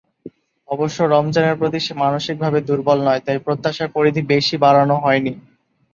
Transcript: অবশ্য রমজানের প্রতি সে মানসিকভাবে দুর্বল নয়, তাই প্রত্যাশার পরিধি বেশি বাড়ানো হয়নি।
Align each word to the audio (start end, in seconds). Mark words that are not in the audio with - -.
অবশ্য 0.69 0.97
রমজানের 1.07 1.55
প্রতি 1.57 1.79
সে 1.79 1.93
মানসিকভাবে 2.03 2.59
দুর্বল 2.67 2.99
নয়, 3.03 3.21
তাই 3.25 3.37
প্রত্যাশার 3.45 3.89
পরিধি 3.95 4.21
বেশি 4.31 4.55
বাড়ানো 4.63 4.95
হয়নি। 5.03 5.33